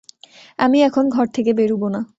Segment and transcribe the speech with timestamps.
[0.59, 2.01] আমি এখন ঘর থেকে বেরুব না।